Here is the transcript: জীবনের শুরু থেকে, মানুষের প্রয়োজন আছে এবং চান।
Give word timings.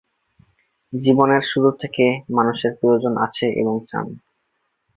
জীবনের 0.93 1.41
শুরু 1.41 1.69
থেকে, 1.81 2.05
মানুষের 2.29 2.71
প্রয়োজন 2.79 3.13
আছে 3.17 3.45
এবং 3.61 3.75
চান। 3.89 4.07